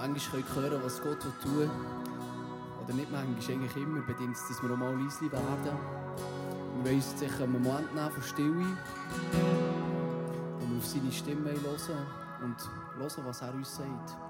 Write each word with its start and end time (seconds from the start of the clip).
manchmal 0.00 0.42
hören 0.42 0.70
können, 0.70 0.82
was 0.82 1.02
Gott 1.02 1.24
will 1.44 1.70
Oder 2.84 2.94
nicht 2.94 3.10
manchmal, 3.10 3.56
eigentlich 3.56 3.76
immer 3.76 4.00
bedingt 4.00 4.34
es, 4.34 4.48
dass 4.48 4.62
wir 4.62 4.70
auch 4.70 4.76
mal 4.76 4.94
leise 4.94 5.30
werden. 5.30 5.78
Wir 6.76 6.84
wollen 6.84 6.96
uns 6.96 7.18
sicher 7.18 7.44
einen 7.44 7.52
Moment 7.52 7.94
nehmen 7.94 8.10
von 8.10 8.22
Stille, 8.22 8.66
wo 10.58 10.70
wir 10.70 10.78
auf 10.78 10.86
seine 10.86 11.12
Stimme 11.12 11.50
hören 11.50 12.06
und 12.42 12.56
hören, 12.98 13.24
was 13.26 13.42
er 13.42 13.54
uns 13.54 13.76
sagt. 13.76 14.29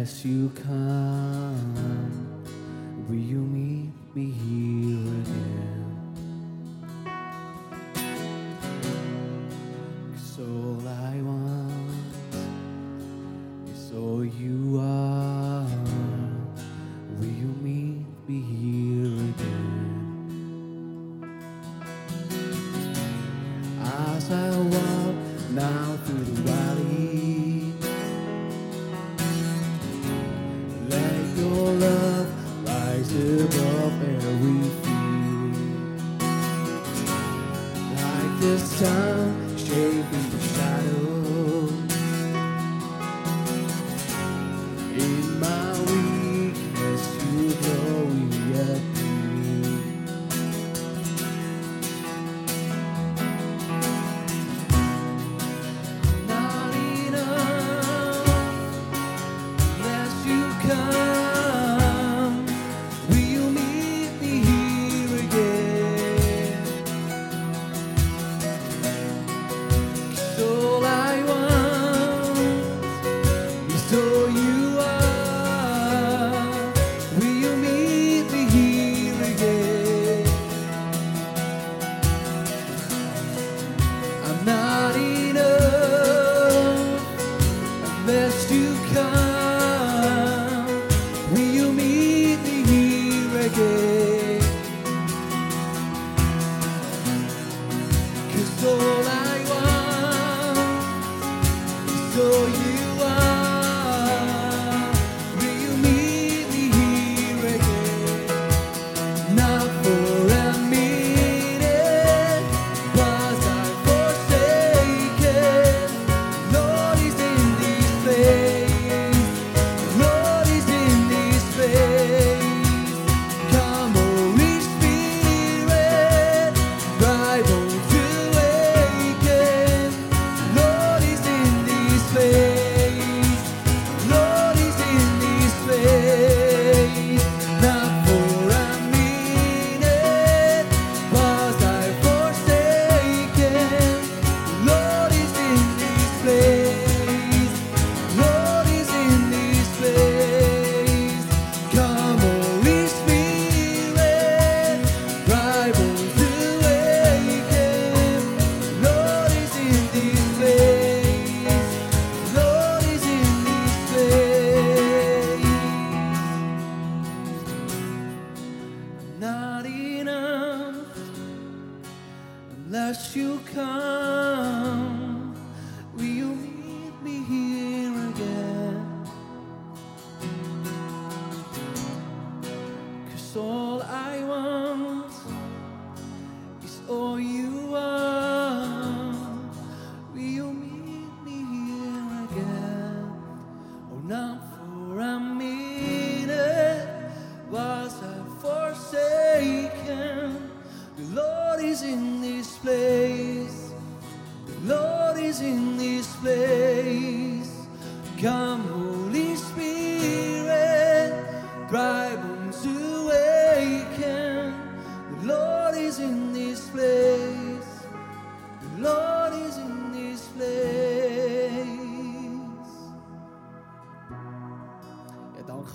as 0.00 0.24
you 0.24 0.50
come, 0.64 1.74
will 3.06 3.14
you 3.14 3.36
meet 3.36 3.92
me 4.14 4.30
here? 4.30 4.99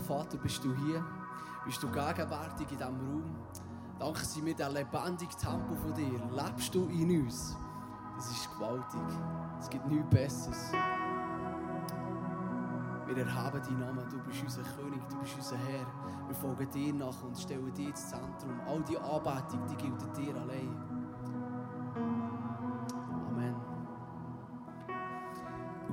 Vater, 0.05 0.37
bist 0.37 0.63
du 0.63 0.73
hier. 0.75 1.03
Bist 1.65 1.81
du 1.81 1.87
gegenwärtig 1.87 2.71
in 2.71 2.77
diesem 2.77 2.95
Raum. 2.95 3.23
Danke 3.97 4.23
sind 4.23 4.45
wir 4.45 4.55
der 4.55 4.69
lebendige 4.69 5.35
Tempo 5.35 5.73
von 5.73 5.93
dir. 5.95 6.19
Lebst 6.31 6.75
du 6.75 6.87
in 6.89 7.23
uns. 7.23 7.57
Das 8.15 8.29
ist 8.29 8.51
gewaltig. 8.53 9.01
Es 9.59 9.69
gibt 9.69 9.87
nichts 9.87 10.09
Besseres. 10.09 10.71
Wir 13.07 13.17
erheben 13.17 13.61
deinen 13.63 13.79
Namen. 13.79 14.09
Du 14.09 14.19
bist 14.19 14.43
unser 14.43 14.61
König, 14.61 15.01
du 15.09 15.17
bist 15.17 15.35
unser 15.37 15.57
Herr. 15.57 15.87
Wir 16.27 16.35
folgen 16.35 16.69
dir 16.69 16.93
nach 16.93 17.23
und 17.23 17.37
stellen 17.37 17.73
dir 17.73 17.89
ins 17.89 18.09
Zentrum. 18.09 18.59
All 18.67 18.83
die 18.83 18.97
Anbetung, 18.97 19.65
die 19.69 19.75
gilt 19.75 20.17
dir 20.17 20.35
allein. 20.35 20.94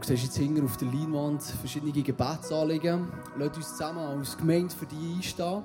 Du 0.02 0.08
siehst 0.08 0.24
jetzt 0.24 0.36
hinten 0.36 0.64
auf 0.64 0.76
der 0.78 0.88
Leinwand 0.88 1.40
verschiedene 1.44 1.92
Gebetsanliegen. 1.92 3.06
Lasst 3.38 3.56
uns 3.56 3.68
zusammen 3.68 4.00
als 4.00 4.36
Gemeinde 4.36 4.74
für 4.74 4.84
die 4.84 5.14
einstehen. 5.14 5.62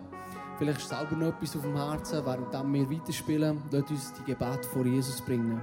Vielleicht 0.59 0.77
ist 0.77 0.89
selber 0.89 1.15
noch 1.15 1.29
etwas 1.29 1.55
auf 1.55 1.63
dem 1.63 1.75
Herzen, 1.75 2.23
während 2.23 2.53
wir 2.53 2.91
weiterspielen. 2.91 3.63
Lasst 3.71 3.89
uns 3.89 4.13
die 4.13 4.31
Gebete 4.31 4.67
vor 4.71 4.85
Jesus 4.85 5.21
bringen. 5.21 5.59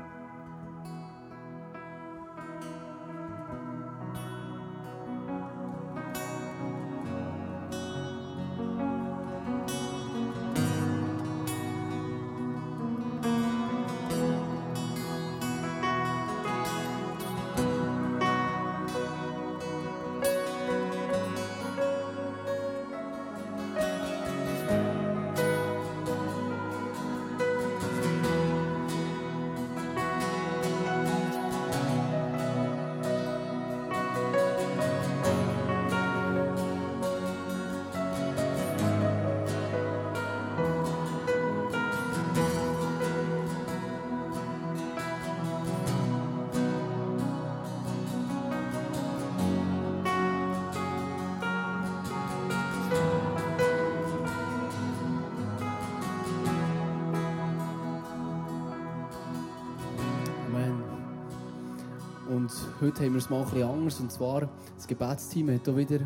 Heute 62.84 63.04
haben 63.04 63.12
wir 63.12 63.18
es 63.18 63.30
mal 63.30 63.44
ein 63.44 63.62
anders. 63.62 64.00
Und 64.00 64.12
zwar, 64.12 64.48
das 64.76 64.86
Gebetsteam 64.86 65.50
hat 65.50 65.64
hier 65.64 65.76
wieder 65.76 66.00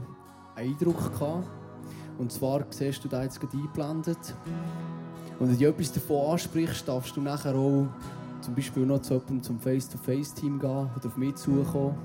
einen 0.54 0.70
Eindruck 0.70 1.12
gehabt. 1.12 1.48
Und 2.18 2.32
zwar 2.32 2.64
siehst 2.70 3.04
du 3.04 3.08
da 3.08 3.22
jetzt 3.22 3.40
gerade 3.40 3.56
eingeblendet. 3.56 4.34
Und 5.38 5.50
wenn 5.50 5.58
du 5.58 5.68
etwas 5.68 5.92
davon 5.92 6.32
ansprichst, 6.32 6.86
darfst 6.86 7.16
du 7.16 7.20
nachher 7.20 7.54
auch 7.54 7.88
zum 8.40 8.54
Beispiel 8.54 8.86
noch 8.86 9.00
zum 9.00 9.58
Face-to-Face-Team 9.58 10.58
gehen 10.58 10.90
oder 10.96 11.06
auf 11.06 11.16
mich 11.16 11.34
zukommen. 11.34 11.96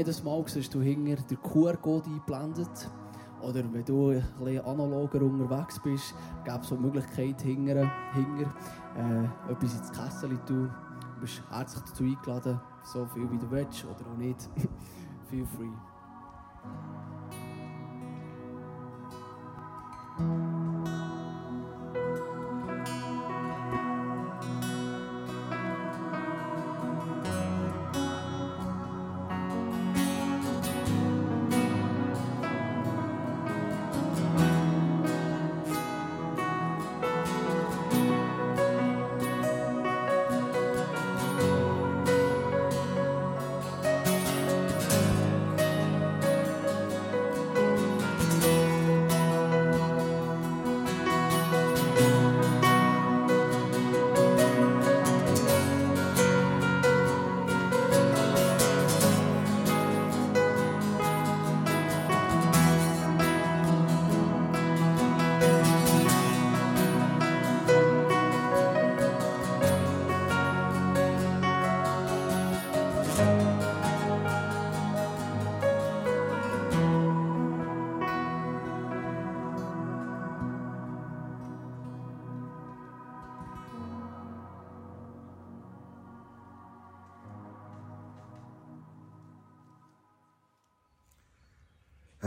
Jedes 0.00 0.24
Mal 0.24 0.42
siehst 0.46 0.72
du 0.72 0.80
hinter 0.80 1.22
der 1.22 1.36
QR-Code 1.36 2.06
eingeblendet. 2.06 2.90
Oder 3.42 3.62
wenn 3.70 3.84
du 3.84 4.12
ein 4.12 4.24
bisschen 4.38 4.64
analoger 4.64 5.20
unterwegs 5.20 5.78
bist, 5.78 6.14
gäbe 6.42 6.60
es 6.62 6.72
auch 6.72 6.76
die 6.76 6.82
Möglichkeit, 6.82 7.42
hinter, 7.42 7.90
hinter 8.14 8.54
äh, 8.96 9.52
etwas 9.52 9.74
ins 9.74 9.92
Kessel 9.92 10.30
zu 10.30 10.44
tun. 10.46 10.70
Du 11.16 11.20
bist 11.20 11.42
herzlich 11.50 11.84
dazu 11.84 12.04
eingeladen, 12.04 12.60
so 12.82 13.04
viel 13.08 13.30
wie 13.30 13.36
du 13.36 13.50
willst 13.50 13.84
oder 13.84 14.10
auch 14.10 14.16
nicht. 14.16 14.48
Feel 15.28 15.44
free. 15.44 15.68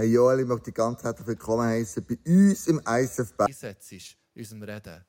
Hey 0.03 0.11
Joel, 0.11 0.41
ich 0.41 0.45
möchte 0.45 0.65
dich 0.65 0.73
ganz 0.73 1.01
herzlich 1.01 1.27
willkommen 1.27 1.65
heißen 1.65 2.05
bei 2.05 2.19
uns 2.29 2.67
im 2.67 2.79
ISF 2.79 3.37
Bern. 3.37 3.47
einsetzt 3.47 3.93
in 3.93 4.01
unserem 4.35 4.63
Reden. 4.63 5.05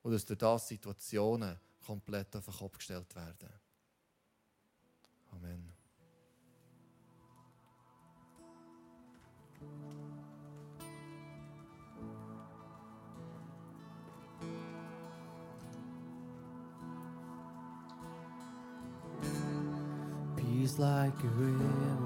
Und 0.00 0.12
dass 0.12 0.24
durch 0.24 0.38
das 0.38 0.66
Situationen 0.66 1.60
komplett 1.84 2.34
auf 2.34 2.46
den 2.46 2.54
Kopf 2.54 2.78
gestellt 2.78 3.14
werden. 3.14 3.50
Amen. 5.30 5.74
Peace 20.36 20.78
like 20.78 21.12
a 21.12 21.28
river, 21.38 22.05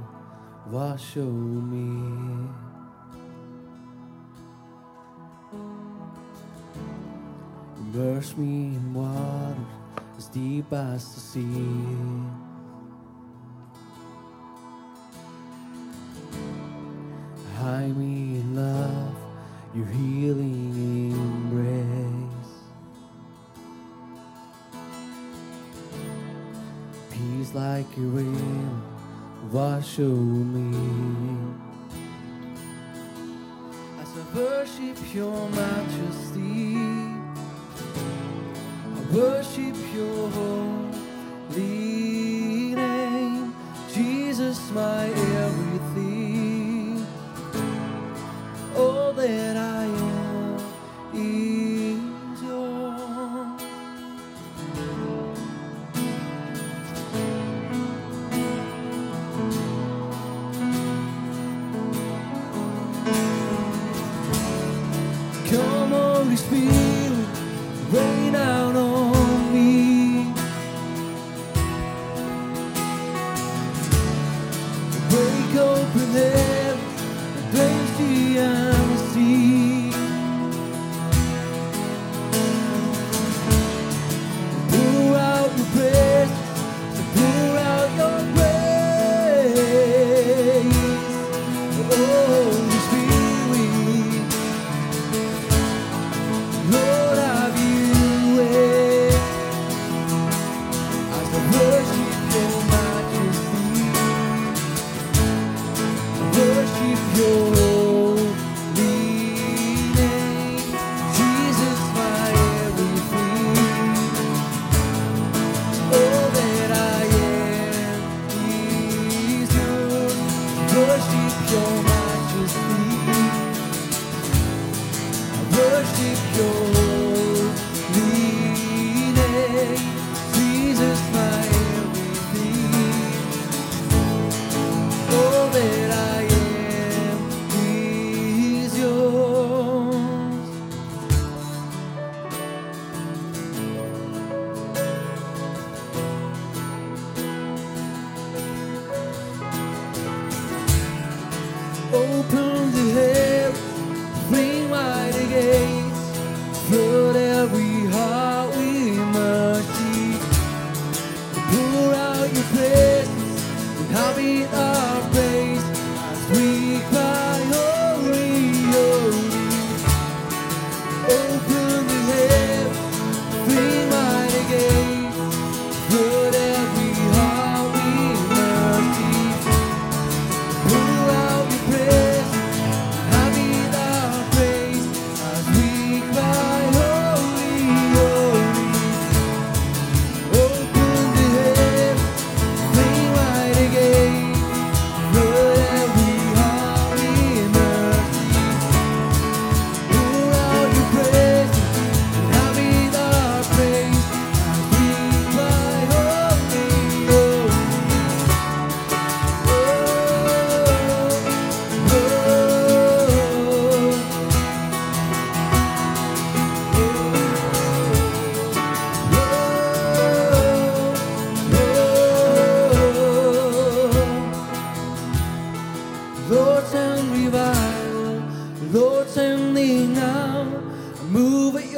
wash 0.71 1.17
over 1.17 1.27
me. 1.27 2.49
Immerse 7.79 8.37
me 8.37 8.77
in 8.77 8.95
water 8.95 9.57
as 10.17 10.27
deep 10.27 10.73
as 10.73 11.12
the 11.15 11.21
sea. 11.21 11.43
Hide 17.59 17.97
me 17.97 18.39
in 18.41 18.55
love, 18.55 19.17
your 19.75 19.87
healing 19.87 21.11
embrace. 21.11 22.53
Peace 27.11 27.55
like 27.55 27.97
a 27.97 28.00
river, 28.00 28.90
wash 29.52 29.99
me. 29.99 30.76
As 34.00 34.09
I 34.16 34.37
worship 34.37 35.14
your 35.14 35.49
majesty, 35.50 36.90
Holy 66.31 66.37
Spirit, 66.37 67.27
rain 67.91 68.37
out 68.37 68.70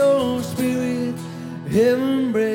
your 0.03 0.43
spirit, 0.43 1.15
heaven 1.71 2.33
breath. 2.33 2.52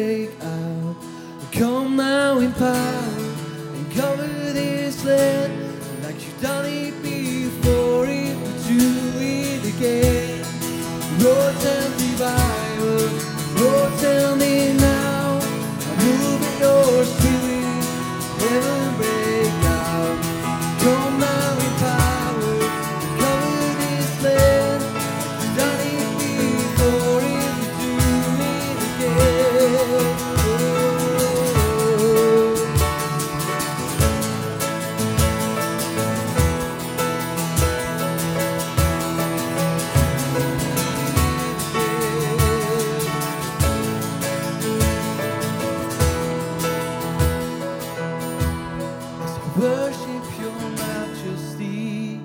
Worship 49.58 50.39
your 50.39 50.60
majesty, 50.86 52.20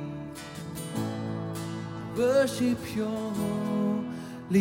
worship 2.15 2.79
your 2.95 3.33
holy 3.33 4.61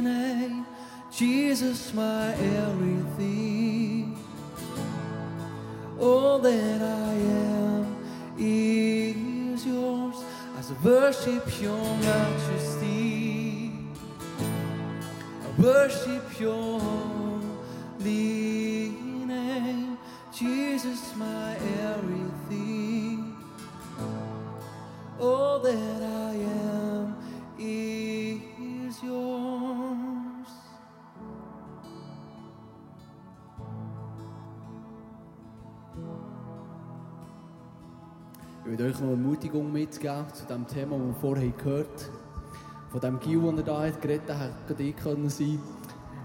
name, 0.00 0.64
Jesus, 1.10 1.92
my 1.94 2.32
everything. 2.34 4.16
All 5.98 6.38
that 6.38 6.80
I 6.80 7.12
am 7.14 7.96
is 8.38 9.66
yours. 9.66 10.16
As 10.56 10.70
I 10.70 10.74
worship 10.84 11.60
your 11.60 11.96
majesty, 11.96 13.72
I 15.42 15.60
worship 15.60 16.38
your 16.38 17.17
Will 38.78 38.90
euch 38.90 39.00
noch 39.00 39.08
eine 39.08 39.10
Ermutigung 39.10 39.72
mitgeben 39.72 40.24
zu 40.32 40.46
dem 40.46 40.64
Thema, 40.64 40.96
das 40.96 41.06
wir 41.08 41.14
vorher 41.20 41.48
gehört 41.50 41.88
haben. 41.88 42.92
Von 42.92 43.00
dem 43.00 43.18
Gil, 43.18 43.40
den 43.40 43.56
er 43.56 43.64
da 43.64 43.82
hat 43.82 44.00
geredet 44.00 44.30
hat, 44.30 44.52
hätte 44.68 44.82
ich 44.84 44.94
können 44.94 45.28
sein 45.28 45.58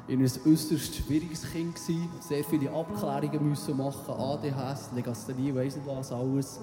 in 0.07 0.19
ein 0.19 0.23
äußerst 0.23 0.95
schwieriges 0.97 1.51
Kind 1.51 1.79
sehr 1.79 2.43
viele 2.43 2.69
Abklärungen 2.71 3.49
müssen 3.49 3.75
machen, 3.75 4.13
ADHS, 4.13 4.91
Legasthenie, 4.93 5.55
weiss 5.55 5.77
nicht 5.77 5.87
was 5.87 6.11
alles. 6.11 6.59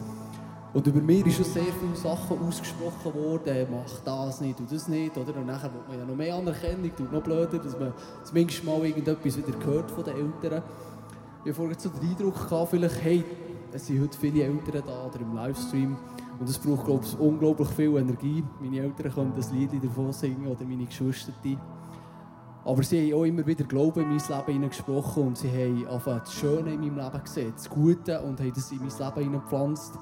Und 0.72 0.86
über 0.86 1.00
mir 1.00 1.26
ist 1.26 1.34
schon 1.34 1.44
sehr 1.44 1.64
viele 1.64 1.96
Sachen 1.96 2.38
ausgesprochen 2.38 3.12
worden, 3.12 3.66
mach 3.72 3.98
das 4.04 4.40
nicht 4.40 4.60
und 4.60 4.70
das 4.70 4.86
nicht, 4.86 5.16
oder? 5.16 5.34
Und 5.34 5.46
nachher 5.46 5.72
will 5.74 5.82
man 5.88 5.98
ja 5.98 6.04
noch 6.04 6.14
mehr 6.14 6.36
Anerkennung, 6.36 6.94
tut 6.94 7.10
noch 7.10 7.22
blöder, 7.24 7.58
dass 7.58 7.76
man 7.76 7.92
zumindest 8.22 8.62
mal 8.62 8.84
irgendetwas 8.84 9.36
wieder 9.36 9.58
gehört 9.58 9.90
von 9.90 10.04
den 10.04 10.14
Eltern. 10.14 10.62
Ich 11.42 11.50
habe 11.50 11.54
vorhin 11.54 11.76
so 11.76 11.88
den 11.88 12.10
Eindruck 12.10 12.48
gehabt, 12.48 12.70
vielleicht, 12.70 13.02
hey, 13.02 13.24
es 13.72 13.86
sind 13.86 14.00
heute 14.00 14.18
viele 14.18 14.44
Eltern 14.44 14.82
da 14.86 15.06
oder 15.06 15.20
im 15.20 15.34
Livestream 15.34 15.96
und 16.38 16.48
es 16.48 16.58
braucht, 16.58 16.86
glaube 16.86 17.04
ich, 17.04 17.18
unglaublich 17.18 17.68
viel 17.68 17.96
Energie. 17.96 18.42
Meine 18.60 18.80
Eltern 18.80 19.12
können 19.12 19.32
das 19.36 19.52
Lied 19.52 19.70
davon 19.82 20.12
singen 20.12 20.46
oder 20.46 20.64
meine 20.64 20.86
Geschwister. 20.86 21.32
Aber 22.64 22.82
sie 22.82 23.12
haben 23.12 23.20
auch 23.20 23.24
immer 23.24 23.46
wieder 23.46 23.64
Glauben 23.64 24.02
in 24.02 24.08
mein 24.08 24.18
Leben 24.18 24.52
hineingesprochen 24.52 25.28
und 25.28 25.38
sie 25.38 25.48
haben 25.48 25.86
einfach 25.88 26.20
das 26.20 26.34
Schöne 26.34 26.74
in 26.74 26.80
meinem 26.80 26.96
Leben 26.96 27.24
gesehen, 27.24 27.52
das 27.54 27.68
Gute 27.70 28.20
und 28.20 28.38
haben 28.38 28.52
das 28.54 28.70
in 28.70 28.78
mein 28.78 28.88
Leben 28.88 29.14
hineingepflanzt. 29.14 29.94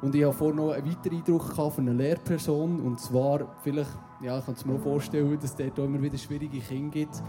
Und 0.00 0.14
ich 0.14 0.24
habe 0.24 0.32
vorhin 0.32 0.56
noch 0.56 0.72
einen 0.72 0.88
weiteren 0.88 1.18
Eindruck 1.18 1.52
von 1.54 1.72
einer 1.78 1.94
Lehrperson 1.94 2.80
und 2.80 3.00
zwar, 3.00 3.56
vielleicht, 3.62 3.90
ja, 4.20 4.38
ich 4.38 4.44
kann 4.44 4.54
es 4.54 4.64
mir 4.64 4.74
auch 4.74 4.80
vorstellen, 4.80 5.34
dass 5.40 5.50
es 5.50 5.56
dort 5.56 5.78
auch 5.78 5.84
immer 5.84 6.00
wieder 6.00 6.18
schwierige 6.18 6.60
Kinder 6.60 6.90
gibt. 6.90 7.22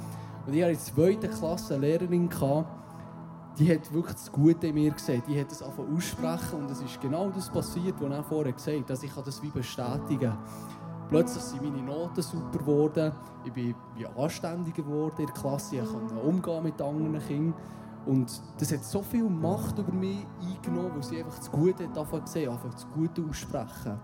Und 0.45 0.53
ich 0.53 0.61
hatte 0.61 0.71
in 0.71 0.77
der 0.77 0.79
zweiten 0.79 1.31
Klasse 1.31 1.75
eine 1.75 1.87
Lehrerin, 1.87 2.29
gehabt, 2.29 2.67
die 3.59 3.73
hat 3.73 3.93
wirklich 3.93 4.15
das 4.15 4.31
Gute 4.31 4.67
in 4.67 4.75
mir 4.75 4.91
gesehen. 4.91 5.21
Die 5.27 5.39
hat 5.39 5.51
es 5.51 5.61
angefangen 5.61 5.95
aussprechen 5.95 6.59
und 6.59 6.71
es 6.71 6.81
ist 6.81 6.99
genau 7.01 7.29
das 7.29 7.49
passiert, 7.49 7.95
was 7.99 8.09
er 8.09 8.23
vorher 8.23 8.53
gesagt 8.53 8.79
hat. 8.79 8.91
Also 8.91 9.05
ich 9.05 9.13
kann 9.13 9.23
das 9.25 9.43
wie 9.43 9.49
bestätigen. 9.49 10.37
Plötzlich 11.09 11.43
sind 11.43 11.61
meine 11.63 11.81
Noten 11.81 12.21
super 12.21 12.59
geworden. 12.59 13.11
Ich 13.43 13.51
bin 13.51 13.75
wie 13.95 14.05
anständiger 14.05 14.83
geworden 14.83 15.15
in 15.17 15.25
der 15.25 15.33
Klasse. 15.33 15.75
Ich 15.75 15.89
konnte 15.89 16.15
umgehen 16.15 16.63
mit 16.63 16.81
anderen 16.81 17.19
Kindern. 17.19 17.53
Und 18.05 18.41
das 18.57 18.71
hat 18.71 18.83
so 18.83 19.01
viel 19.01 19.29
Macht 19.29 19.77
über 19.77 19.91
mich 19.91 20.25
eingenommen, 20.41 20.91
weil 20.95 21.03
sie 21.03 21.19
einfach 21.19 21.37
das 21.37 21.51
Gute 21.51 21.83
hat 21.83 21.97
angefangen 21.97 22.25
zu 22.25 22.33
sehen, 22.33 22.49
einfach 22.49 22.73
das 22.73 22.87
Gute 22.91 23.23
aussprechen. 23.29 23.99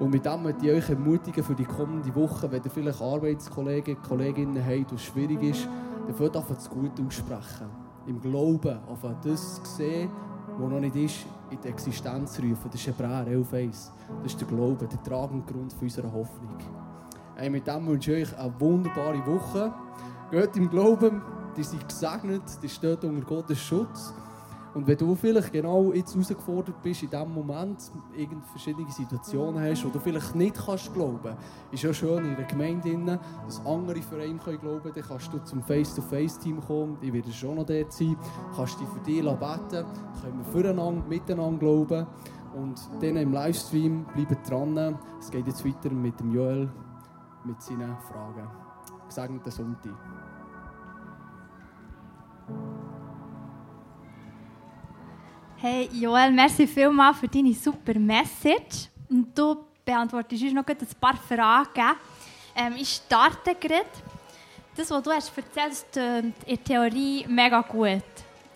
Und 0.00 0.10
mit 0.10 0.26
dem 0.26 0.42
möchte 0.42 0.66
ich 0.66 0.72
euch 0.72 0.90
ermutigen 0.90 1.44
für 1.44 1.54
die 1.54 1.64
kommende 1.64 2.14
Woche, 2.14 2.50
wenn 2.50 2.62
ihr 2.62 2.70
vielleicht 2.70 3.00
Arbeitskollegen, 3.00 4.02
Kolleginnen 4.02 4.62
habt, 4.62 4.92
was 4.92 5.02
schwierig 5.02 5.42
ist, 5.42 5.68
dann 6.06 6.34
einfach 6.34 6.54
das 6.54 6.68
Gute 6.68 7.02
aussprechen. 7.06 7.85
Im 8.06 8.20
Glauben, 8.20 8.78
auf 8.86 9.00
das 9.24 9.60
sehen, 9.76 10.10
was 10.58 10.70
noch 10.70 10.80
nicht 10.80 10.94
ist, 10.96 11.26
in 11.50 11.58
die 11.60 11.68
Existenz 11.68 12.38
rufen. 12.38 12.70
Das 12.70 12.80
ist 12.80 12.86
Hebräer 12.86 13.26
11.1. 13.26 13.90
Das 14.22 14.32
ist 14.32 14.40
der 14.40 14.48
Glaube, 14.48 14.86
der 14.86 15.02
tragende 15.02 15.52
Grund 15.52 15.72
für 15.72 15.84
unsere 15.84 16.12
Hoffnung. 16.12 16.56
Hey, 17.34 17.50
mit 17.50 17.66
dem 17.66 17.86
wünsche 17.86 18.16
ich 18.16 18.32
euch 18.32 18.38
eine 18.38 18.60
wunderbare 18.60 19.26
Woche. 19.26 19.74
Geht 20.30 20.56
im 20.56 20.70
Glauben, 20.70 21.20
ihr 21.56 21.64
seid 21.64 21.88
gesegnet, 21.88 22.42
ihr 22.62 22.68
steht 22.68 23.04
unter 23.04 23.26
Gottes 23.26 23.58
Schutz. 23.58 24.14
Und 24.76 24.86
wenn 24.86 24.98
du 24.98 25.14
vielleicht 25.14 25.54
genau 25.54 25.90
jetzt 25.94 26.12
herausgefordert 26.12 26.82
bist, 26.82 27.02
in 27.02 27.08
diesem 27.08 27.32
Moment 27.32 27.90
irgend 28.14 28.46
verschiedene 28.46 28.90
Situationen 28.90 29.58
hast, 29.58 29.86
wo 29.86 29.88
du 29.88 29.98
vielleicht 29.98 30.34
nicht 30.34 30.54
kannst 30.54 30.92
glauben, 30.92 31.34
ist 31.72 31.82
ja 31.82 31.94
schön 31.94 32.26
in 32.26 32.36
der 32.36 32.44
Gemeinde, 32.44 33.18
dass 33.46 33.64
andere 33.64 34.02
für 34.02 34.20
einen 34.20 34.38
können 34.38 34.60
glauben 34.60 34.92
dann 34.94 35.02
kannst 35.02 35.32
du 35.32 35.38
zum 35.44 35.62
Face-to-Face-Team 35.62 36.60
kommen, 36.60 36.98
ich 37.00 37.10
werde 37.10 37.32
schon 37.32 37.54
noch 37.54 37.64
dort 37.64 37.90
sein, 37.90 38.18
kannst 38.54 38.78
dich 38.78 38.86
für 38.88 39.00
dich 39.00 39.22
beten, 39.22 39.86
können 40.20 40.38
wir 40.40 40.44
füreinander, 40.52 41.08
miteinander 41.08 41.58
glauben. 41.58 42.06
Und 42.54 42.78
dann 43.00 43.16
im 43.16 43.32
Livestream 43.32 44.04
bleiben 44.14 44.36
dran. 44.46 44.98
Es 45.18 45.30
geht 45.30 45.46
jetzt 45.46 45.64
weiter 45.64 45.90
mit 45.90 46.20
dem 46.20 46.34
Joel, 46.34 46.70
mit 47.46 47.62
seinen 47.62 47.96
Fragen. 47.96 48.46
Gesegneten 49.08 49.50
Sonntag. 49.50 50.25
Hey 55.58 55.88
Joel, 55.90 56.32
merci 56.32 56.66
vielmals 56.66 57.18
für 57.18 57.28
deine 57.28 57.54
super 57.54 57.98
Message. 57.98 58.90
Und 59.08 59.26
du 59.34 59.64
beantwortest 59.86 60.42
uns 60.42 60.52
noch 60.52 60.66
ein 60.66 60.76
paar 61.00 61.16
Fragen. 61.16 61.96
Ähm, 62.54 62.74
ich 62.76 62.90
starte 62.90 63.54
gerade. 63.54 63.86
Das, 64.76 64.90
was 64.90 65.02
du 65.02 65.10
hast 65.10 65.32
erzählt 65.34 65.70
hast, 65.70 65.92
klingt 65.92 66.44
in 66.44 66.56
der 66.56 66.64
Theorie 66.64 67.24
mega 67.26 67.62
gut. 67.62 68.02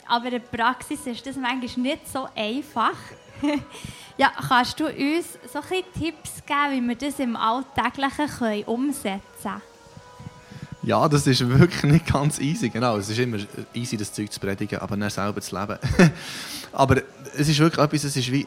Aber 0.06 0.26
in 0.26 0.32
der 0.32 0.38
Praxis 0.40 1.06
ist 1.06 1.26
das 1.26 1.36
manchmal 1.36 1.86
nicht 1.86 2.06
so 2.06 2.28
einfach. 2.36 2.98
ja, 4.18 4.30
kannst 4.48 4.78
du 4.78 4.84
uns 4.84 5.38
so 5.50 5.60
ein 5.60 5.84
Tipps 5.98 6.44
geben, 6.44 6.72
wie 6.72 6.88
wir 6.88 6.96
das 6.96 7.18
im 7.18 7.34
Alltäglichen 7.34 8.26
können 8.26 8.64
umsetzen 8.64 9.22
können? 9.42 9.69
Ja, 10.82 11.06
das 11.08 11.26
ist 11.26 11.46
wirklich 11.46 11.82
nicht 11.82 12.06
ganz 12.06 12.38
easy. 12.38 12.70
Genau, 12.70 12.96
es 12.96 13.10
ist 13.10 13.18
immer 13.18 13.38
easy, 13.74 13.96
das 13.96 14.12
Zeug 14.12 14.32
zu 14.32 14.40
predigen, 14.40 14.78
aber 14.78 14.96
nicht 14.96 15.12
selber 15.12 15.40
zu 15.40 15.58
leben. 15.58 15.78
aber 16.72 17.02
es 17.36 17.48
ist 17.48 17.58
wirklich 17.58 17.84
etwas, 17.84 18.04
es 18.04 18.16
ist 18.16 18.32
wie... 18.32 18.46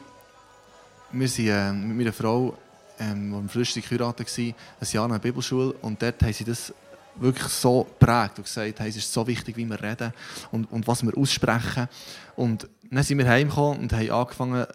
Wir 1.12 1.28
sind 1.28 1.48
äh, 1.48 1.72
mit 1.72 1.98
meiner 1.98 2.14
Frau, 2.14 2.58
die 3.00 3.04
im 3.04 3.50
Flüssig 3.50 3.88
geheiratet 3.88 4.36
war, 4.36 4.46
ein 4.46 4.88
Jahr 4.92 5.06
in 5.06 5.12
der 5.12 5.20
Bibelschule 5.20 5.74
und 5.82 6.02
dort 6.02 6.24
haben 6.24 6.34
sie 6.34 6.44
das 6.44 6.74
wirklich 7.16 7.48
so 7.50 7.84
geprägt 7.84 8.38
und 8.38 8.46
gesagt, 8.46 8.80
hey, 8.80 8.90
es 8.90 8.96
ist 8.96 9.14
so 9.14 9.28
wichtig, 9.28 9.56
wie 9.58 9.66
wir 9.66 9.82
reden 9.82 10.12
und, 10.52 10.72
und 10.72 10.88
was 10.88 11.04
wir 11.04 11.16
aussprechen. 11.16 11.88
Und 12.36 12.68
dann 12.90 13.04
sind 13.04 13.20
wir 13.20 13.28
heimgekommen 13.28 13.80
und 13.80 13.94
haben 13.94 14.10
angefangen, 14.10 14.66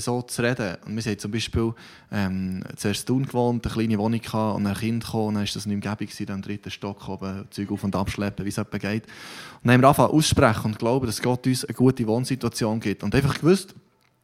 so 0.00 0.22
zu 0.22 0.42
reden. 0.42 0.76
Und 0.86 0.96
wir 0.96 1.02
haben 1.02 1.18
zum 1.18 1.30
Beispiel 1.30 1.72
ähm, 2.10 2.62
zuerst 2.76 3.08
in 3.08 3.26
gewohnt, 3.26 3.66
eine 3.66 3.74
kleine 3.74 3.98
Wohnung 3.98 4.20
gehabt, 4.20 4.56
und 4.56 4.66
ein 4.66 4.74
Kind 4.74 5.04
kam, 5.04 5.20
und 5.20 5.34
dann 5.34 5.44
war 5.44 5.52
das 5.52 5.66
nicht 5.66 5.74
Umgebung, 5.74 6.08
dann 6.26 6.36
im 6.36 6.42
dritten 6.42 6.70
Stock 6.70 7.08
oben, 7.08 7.46
Zeug 7.50 7.70
auf 7.70 7.84
und 7.84 7.96
abschleppen, 7.96 8.44
wie 8.44 8.50
es 8.50 8.58
etwa 8.58 8.78
geht. 8.78 9.04
Und 9.04 9.64
dann 9.64 9.74
haben 9.74 9.80
wir 9.82 9.88
angefangen 9.88 10.12
aussprechen 10.12 10.64
und 10.66 10.78
glauben, 10.78 11.06
dass 11.06 11.22
Gott 11.22 11.46
uns 11.46 11.64
eine 11.64 11.74
gute 11.74 12.06
Wohnsituation 12.06 12.80
gibt. 12.80 13.02
Und 13.02 13.14
einfach 13.14 13.38
gewusst, 13.38 13.74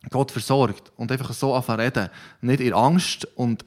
Gott 0.08 0.30
versorgt. 0.30 0.92
Und 0.96 1.12
einfach 1.12 1.32
so 1.32 1.54
anfangen 1.54 1.80
reden. 1.80 2.08
Nicht 2.40 2.60
in 2.60 2.72
Angst 2.72 3.26
und 3.36 3.64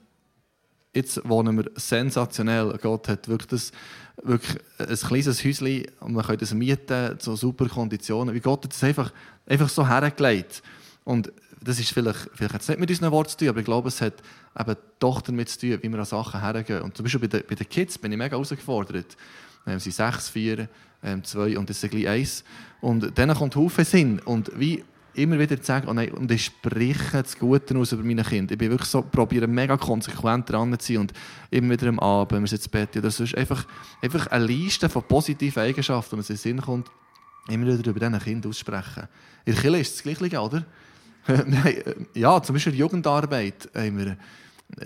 jetzt 0.94 1.28
wohnen 1.28 1.58
wir 1.58 1.72
sensationell. 1.76 2.78
Gott 2.82 3.08
hat 3.08 3.28
wirklich, 3.28 3.50
das, 3.50 3.72
wirklich 4.24 4.58
ein 4.78 4.96
kleines 4.96 5.44
Häuschen 5.44 5.86
und 6.00 6.14
man 6.14 6.26
kann 6.26 6.38
das 6.38 6.54
mieten 6.54 7.20
zu 7.20 7.36
super 7.36 7.68
Konditionen. 7.68 8.34
Wie 8.34 8.40
Gott 8.40 8.64
hat 8.64 8.74
es 8.74 8.84
einfach, 8.84 9.12
einfach 9.46 9.70
so 9.70 9.88
hergelegt. 9.88 10.64
Und 11.04 11.32
das 11.64 11.80
ist 11.80 11.92
vielleicht, 11.92 12.30
vielleicht 12.34 12.54
jetzt 12.54 12.70
nicht 12.70 12.80
mit 12.80 12.90
unseren 12.90 13.12
Worten 13.12 13.30
zu 13.30 13.38
tun, 13.38 13.50
aber 13.50 13.60
ich 13.60 13.66
glaube, 13.66 13.88
es 13.88 14.02
hat 14.02 14.16
eben 14.60 14.76
doch 15.00 15.22
damit 15.22 15.50
zu 15.50 15.60
tun, 15.60 15.80
wie 15.82 15.90
wir 15.90 16.00
an 16.00 16.06
Sachen 16.06 16.40
hergehen. 16.40 16.82
Und 16.82 16.96
zum 16.96 17.04
Beispiel 17.04 17.22
bei 17.22 17.28
den, 17.28 17.44
bei 17.48 17.56
den 17.56 17.70
Kids 17.70 17.98
bin 17.98 18.12
ich 18.12 18.18
mega 18.18 18.32
herausgefordert. 18.32 19.18
Ähm, 19.66 19.80
sie 19.80 19.92
sind 19.92 20.06
sechs, 20.12 20.30
vier, 20.30 20.68
ähm, 21.04 21.24
zwei 21.24 21.58
und 21.58 21.70
das 21.70 21.84
ist 21.84 21.90
gleich 21.90 22.08
eins. 22.08 22.44
Und 22.82 23.18
dann 23.18 23.34
kommt 23.34 23.56
Haufen 23.56 23.86
Sinn. 23.86 24.20
Und 24.20 24.52
wie 24.58 24.84
immer 25.16 25.38
wieder 25.38 25.60
zu 25.60 25.66
sagen, 25.66 25.88
oh 25.88 25.94
nein, 25.94 26.12
und 26.12 26.32
ich 26.32 26.46
spreche 26.46 27.22
das 27.22 27.38
Gute 27.38 27.78
aus 27.78 27.92
über 27.92 28.04
meine 28.04 28.24
Kinder. 28.24 28.54
Ich 28.54 28.58
bin 28.58 28.72
wirklich 28.72 28.90
so, 28.90 29.02
probiere 29.02 29.48
mega 29.48 29.78
konsequent 29.78 30.50
dran 30.50 30.78
zu 30.80 30.94
sein 30.94 31.02
und 31.02 31.14
immer 31.52 31.72
wieder 31.72 31.88
am 31.88 32.00
Abend, 32.00 32.32
wir 32.32 32.52
ins 32.52 32.68
Bett 32.68 32.98
oder 32.98 33.12
sonst 33.12 33.36
einfach, 33.36 33.66
einfach 34.02 34.28
eine 34.28 34.46
Liste 34.46 34.90
von 34.90 35.04
positiven 35.04 35.62
Eigenschaften, 35.62 36.14
wenn 36.14 36.20
es 36.20 36.30
in 36.30 36.36
den 36.36 36.42
Sinn 36.42 36.62
kommt, 36.62 36.90
immer 37.48 37.68
wieder 37.68 37.90
über 37.90 38.00
diese 38.00 38.20
Kinder 38.24 38.50
aussprechen. 38.50 39.08
In 39.46 39.54
der 39.54 39.62
Kirche 39.62 39.80
ist 39.80 40.06
das 40.06 40.18
Gleiche, 40.18 40.40
oder? 40.40 40.66
äh, 41.28 41.96
ja, 42.14 42.42
zum 42.42 42.56
Beispiel 42.56 42.76
Jugendarbeit 42.76 43.70
haben 43.76 43.98
wir 43.98 44.18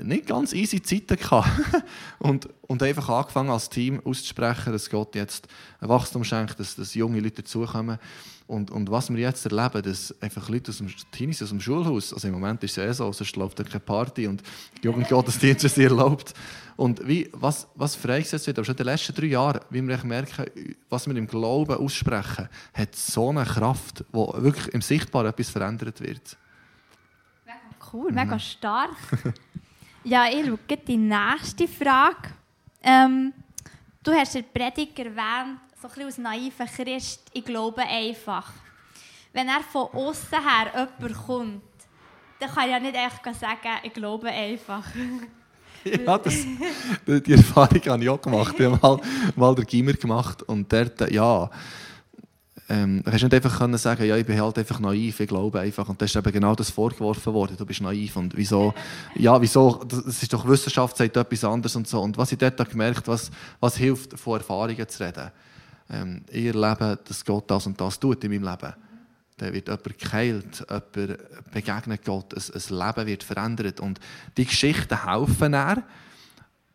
nicht 0.03 0.27
ganz 0.27 0.53
easy 0.53 0.81
Zeiten 0.81 1.15
gehabt. 1.15 1.49
und, 2.19 2.49
und 2.63 2.83
einfach 2.83 3.09
angefangen 3.09 3.49
als 3.49 3.69
Team 3.69 4.01
auszusprechen, 4.03 4.73
dass 4.73 4.89
Gott 4.89 5.15
jetzt 5.15 5.47
ein 5.79 5.89
Wachstum 5.89 6.23
schenkt, 6.23 6.59
dass, 6.59 6.75
dass 6.75 6.93
junge 6.93 7.19
Leute 7.19 7.43
dazukommen. 7.43 7.99
Und, 8.47 8.71
und 8.71 8.89
was 8.89 9.09
wir 9.09 9.19
jetzt 9.19 9.45
erleben, 9.45 9.81
dass 9.83 10.15
einfach 10.21 10.47
Leute 10.47 10.71
aus 10.71 10.77
dem 10.77 10.87
Teenies 11.11 11.43
aus 11.43 11.49
dem 11.49 11.59
Schulhaus, 11.59 12.13
also 12.13 12.29
im 12.29 12.33
Moment 12.33 12.63
ist 12.63 12.77
es 12.77 12.83
eh 12.83 12.93
so, 12.93 13.11
sonst 13.11 13.35
läuft 13.35 13.59
da 13.59 13.63
keine 13.63 13.81
Party 13.81 14.25
und 14.25 14.41
die 14.77 14.85
Jugendgottesdienst 14.85 15.65
ist 15.65 15.77
erlaubt. 15.77 16.33
Und 16.77 17.05
wie, 17.05 17.29
was, 17.33 17.67
was 17.75 17.95
freigesetzt 17.95 18.47
wird, 18.47 18.57
aber 18.57 18.65
schon 18.65 18.75
in 18.75 18.77
den 18.77 18.85
letzten 18.85 19.13
drei 19.13 19.25
Jahren, 19.25 19.59
wie 19.69 19.81
wir 19.81 20.01
merken, 20.05 20.45
was 20.89 21.07
wir 21.07 21.15
im 21.17 21.27
Glauben 21.27 21.75
aussprechen, 21.75 22.47
hat 22.73 22.95
so 22.95 23.29
eine 23.29 23.43
Kraft, 23.43 24.05
wo 24.13 24.33
wirklich 24.37 24.67
im 24.69 24.81
Sichtbaren 24.81 25.27
etwas 25.27 25.49
verändert 25.49 25.99
wird. 25.99 26.37
Mega 27.45 27.57
cool, 27.91 28.11
mega 28.13 28.39
stark. 28.39 28.95
ja, 30.07 30.25
ich 30.29 30.45
schaue 30.45 30.77
die 30.87 30.97
nächste 30.97 31.67
Frage. 31.67 32.29
Ähm, 32.81 33.33
du 34.01 34.13
hast 34.13 34.35
in 34.35 34.45
der 34.53 34.59
Predigt 34.59 34.97
erwähnt, 34.99 35.59
so 35.81 35.89
ein 35.93 36.05
als 36.05 36.17
naiver 36.17 36.65
Christ, 36.65 37.23
ich 37.33 37.43
glaube 37.43 37.81
einfach. 37.81 38.51
Wenn 39.33 39.49
er 39.49 39.61
von 39.61 39.87
außen 39.91 40.39
her 40.41 40.89
jemand 40.99 41.25
kommt, 41.25 41.61
dann 42.39 42.49
kann 42.49 42.65
ich 42.65 42.71
ja 42.71 42.79
nicht 42.79 42.95
einfach 42.95 43.33
sagen, 43.33 43.79
ich 43.83 43.93
glaube 43.93 44.29
einfach. 44.29 44.85
ja, 45.83 46.17
das, 46.17 46.45
die 47.05 47.33
Erfahrung 47.33 47.81
habe 47.85 48.03
ich 48.03 48.09
auch 48.09 48.21
gemacht. 48.21 48.55
Ich 48.57 48.65
habe 48.65 48.79
mal, 48.81 49.01
mal 49.35 49.55
den 49.55 49.65
Gimmer 49.65 49.93
gemacht 49.93 50.41
und 50.43 50.71
dort, 50.71 51.11
ja, 51.11 51.49
ähm, 52.69 53.01
kannst 53.05 53.23
nicht 53.23 53.33
einfach 53.33 53.59
können 53.59 53.77
sagen, 53.77 54.05
ja, 54.05 54.17
ich 54.17 54.25
bin 54.25 54.41
halt 54.41 54.57
einfach 54.57 54.79
naiv, 54.79 55.19
ich 55.21 55.27
glaube 55.27 55.59
einfach. 55.61 55.87
Und 55.87 56.01
das 56.01 56.09
ist 56.11 56.17
eben 56.17 56.31
genau 56.33 56.53
das 56.53 56.69
vorgeworfen 56.69 57.33
worden, 57.33 57.55
du 57.55 57.65
bist 57.65 57.81
naiv. 57.81 58.17
Und 58.17 58.35
wieso, 58.35 58.73
ja, 59.15 59.41
wieso, 59.41 59.83
das 59.85 60.21
ist 60.21 60.33
doch 60.33 60.45
Wissenschaft, 60.45 60.97
sagt 60.97 61.15
etwas 61.15 61.43
anderes 61.45 61.75
und 61.77 61.87
so. 61.87 62.01
Und 62.01 62.17
was 62.17 62.31
ich 62.33 62.37
dort 62.37 62.69
gemerkt 62.69 63.07
was, 63.07 63.31
was 63.61 63.77
hilft, 63.77 64.19
von 64.19 64.39
Erfahrungen 64.39 64.87
zu 64.87 65.03
reden. 65.03 65.31
Ähm, 65.89 66.23
ich 66.29 66.47
erlebe, 66.47 66.99
dass 67.05 67.23
Gott 67.23 67.49
das 67.49 67.65
und 67.67 67.79
das 67.79 67.99
tut 67.99 68.23
in 68.25 68.31
meinem 68.31 68.43
Leben. 68.43 68.73
Dann 69.37 69.53
wird 69.53 69.67
jemand 69.67 69.99
geheilt, 69.99 70.65
jemand 70.67 71.19
begegnet 71.53 72.03
Gott, 72.03 72.33
ein, 72.33 72.41
ein 72.53 72.77
Leben 72.77 73.07
wird 73.07 73.23
verändert. 73.23 73.79
Und 73.79 73.99
die 74.35 74.45
Geschichten 74.45 75.05
helfen 75.05 75.53
er, 75.53 75.83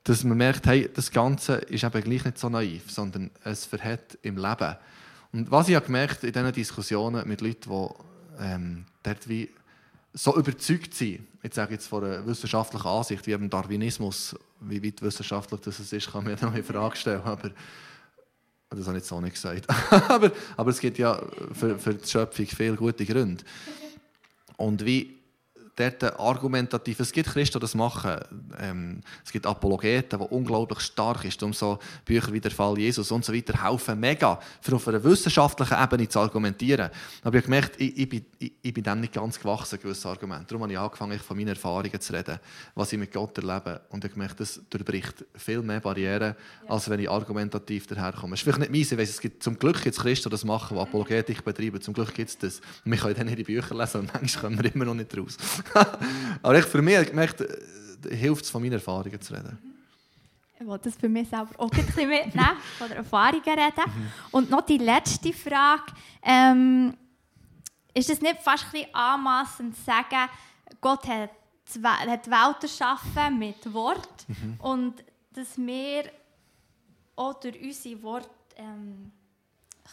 dass 0.04 0.24
man 0.24 0.38
merkt, 0.38 0.66
hey, 0.66 0.88
das 0.92 1.10
Ganze 1.10 1.56
ist 1.56 1.84
eben 1.84 2.02
gleich 2.02 2.24
nicht 2.24 2.38
so 2.38 2.48
naiv, 2.48 2.90
sondern 2.90 3.30
es 3.44 3.66
verhält 3.66 4.18
im 4.22 4.36
Leben. 4.36 4.76
Und 5.32 5.50
was 5.50 5.68
ich 5.68 5.82
gemerkt 5.82 6.24
in 6.24 6.32
diesen 6.32 6.52
Diskussionen 6.52 7.26
mit 7.26 7.40
Leuten, 7.40 7.70
die 7.70 7.88
ähm, 8.42 8.84
dort 9.02 9.28
wie 9.28 9.50
so 10.12 10.36
überzeugt 10.36 10.94
sind, 10.94 11.26
ich 11.42 11.54
sage 11.54 11.74
jetzt 11.74 11.86
von 11.86 12.04
einer 12.04 12.26
wissenschaftlichen 12.26 12.86
Ansicht, 12.86 13.26
wie 13.26 13.32
im 13.32 13.48
Darwinismus, 13.48 14.36
wie 14.60 14.84
weit 14.84 15.00
wissenschaftlich 15.00 15.60
das 15.62 15.80
ist, 15.80 16.12
kann 16.12 16.24
man 16.24 16.36
ja 16.36 16.46
noch 16.46 16.54
in 16.54 16.62
Frage 16.62 16.96
stellen. 16.96 17.22
Aber 17.22 17.50
das 18.68 18.86
habe 18.86 18.98
ich 18.98 19.04
jetzt 19.04 19.12
auch 19.12 19.20
nicht 19.20 19.34
gesagt. 19.34 19.66
aber, 20.08 20.30
aber 20.56 20.70
es 20.70 20.80
gibt 20.80 20.98
ja 20.98 21.20
für, 21.52 21.78
für 21.78 21.94
die 21.94 22.06
Schöpfung 22.06 22.46
viele 22.46 22.76
gute 22.76 23.06
Gründe. 23.06 23.42
Und 24.56 24.84
wie 24.84 25.18
dort 25.76 26.02
argumentativ, 26.18 27.00
es 27.00 27.12
gibt 27.12 27.30
Christen, 27.30 27.58
die 27.58 27.60
das 27.60 27.74
machen. 27.74 28.16
Ähm, 28.58 29.00
es 29.24 29.32
gibt 29.32 29.46
Apologeten, 29.46 30.18
die 30.18 30.26
unglaublich 30.26 30.80
stark 30.80 31.22
sind, 31.22 31.42
um 31.42 31.52
so 31.52 31.78
Bücher 32.04 32.32
wie 32.32 32.40
der 32.40 32.50
Fall 32.50 32.78
Jesus 32.78 33.10
und 33.10 33.24
so 33.24 33.32
weiter 33.32 33.62
helfen 33.62 33.98
mega, 33.98 34.38
für 34.60 34.76
auf 34.76 34.86
einer 34.88 35.02
wissenschaftlichen 35.02 35.82
Ebene 35.82 36.08
zu 36.08 36.20
argumentieren. 36.20 36.90
Aber 37.22 37.36
ich 37.36 37.44
habe 37.44 37.52
gemerkt, 37.52 37.80
ich, 37.80 37.96
ich, 37.96 38.08
bin, 38.08 38.24
ich, 38.38 38.52
ich 38.60 38.74
bin 38.74 38.84
dem 38.84 39.00
nicht 39.00 39.14
ganz 39.14 39.38
gewachsen, 39.38 39.78
gewisse 39.80 40.08
Argumente. 40.08 40.46
Darum 40.48 40.62
habe 40.62 40.72
ich 40.72 40.78
angefangen, 40.78 41.18
von 41.18 41.36
meinen 41.36 41.48
Erfahrungen 41.48 42.00
zu 42.00 42.12
reden, 42.12 42.38
was 42.74 42.92
ich 42.92 42.98
mit 42.98 43.12
Gott 43.12 43.36
erlebe. 43.38 43.80
Und 43.88 44.04
ich 44.04 44.10
habe 44.10 44.14
gemerkt, 44.14 44.40
das 44.40 44.60
durchbricht 44.68 45.24
viel 45.34 45.62
mehr 45.62 45.80
Barrieren, 45.80 46.34
ja. 46.64 46.70
als 46.70 46.88
wenn 46.90 47.00
ich 47.00 47.10
argumentativ 47.10 47.86
daherkomme. 47.86 48.34
Es 48.34 48.40
ist 48.40 48.44
vielleicht 48.44 48.60
nicht 48.60 48.72
meins, 48.72 48.92
ich 48.92 48.98
weiss, 48.98 49.10
es 49.10 49.20
gibt 49.20 49.42
zum 49.42 49.58
Glück 49.58 49.84
jetzt 49.86 50.00
Christen, 50.00 50.28
die 50.28 50.32
das 50.32 50.44
machen, 50.44 50.76
die 50.76 50.82
Apologetik 50.82 51.44
betreiben. 51.44 51.80
Zum 51.80 51.94
Glück 51.94 52.12
gibt 52.14 52.30
es 52.30 52.38
das. 52.38 52.60
Und 52.84 52.92
wir 52.92 52.98
können 52.98 53.14
dann 53.14 53.28
ihre 53.28 53.42
Bücher 53.42 53.74
lesen 53.74 54.02
und 54.02 54.12
manchmal 54.12 54.42
kommen 54.42 54.62
wir 54.62 54.74
immer 54.74 54.84
noch 54.84 54.94
nicht 54.94 55.16
raus. 55.16 55.36
Aber 56.42 56.58
ich, 56.58 56.64
für 56.64 56.82
mich 56.82 57.06
gemerkt, 57.06 57.40
äh, 57.40 58.16
hilft 58.16 58.44
es, 58.44 58.50
von 58.50 58.62
meinen 58.62 58.74
Erfahrungen 58.74 59.20
zu 59.20 59.34
reden. 59.34 59.58
Ich 60.58 60.66
wollte 60.66 60.90
das 60.90 60.98
für 60.98 61.08
mich 61.08 61.28
selber 61.28 61.50
auch 61.58 61.70
ein 61.70 61.86
bisschen 61.86 62.08
mitnehmen, 62.08 62.56
von 62.78 62.88
der 62.88 62.98
Erfahrungen 62.98 63.42
reden. 63.42 63.84
Mhm. 63.86 64.12
Und 64.30 64.50
noch 64.50 64.62
die 64.62 64.78
letzte 64.78 65.32
Frage. 65.32 65.92
Ähm, 66.22 66.96
ist 67.94 68.10
es 68.10 68.20
nicht 68.20 68.40
fast 68.40 68.64
ein 68.66 68.70
bisschen 68.72 68.94
anmassend 68.94 69.76
zu 69.76 69.82
sagen, 69.82 70.30
Gott 70.80 71.06
hat 71.06 71.30
die 71.74 71.82
Welt 71.82 72.62
erschaffen 72.62 73.38
mit 73.38 73.72
Wort 73.72 74.26
mhm. 74.28 74.58
und 74.60 75.04
dass 75.32 75.56
wir 75.56 76.04
auch 77.16 77.34
durch 77.34 77.60
unsere 77.60 78.02
Worte 78.02 78.30
ähm, 78.56 79.12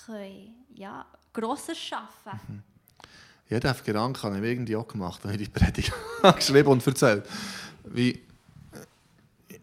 können, 0.06 0.66
ja, 0.76 1.06
Grosses 1.34 1.78
schaffen 1.78 2.40
mhm. 2.48 2.64
Ja, 3.50 3.60
den 3.60 3.74
Gedanken 3.84 4.22
habe 4.22 4.38
ich 4.38 4.44
irgendwie 4.44 4.76
auch 4.76 4.88
gemacht, 4.88 5.22
wenn 5.24 5.32
ich 5.32 5.52
die 5.52 5.60
Predigt 5.60 5.92
geschrieben 6.36 6.70
und 6.70 6.86
erzählt. 6.86 7.24
Wie, 7.84 8.20